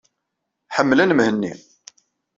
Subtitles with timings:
[0.75, 1.53] Ḥemmlen Mhenni.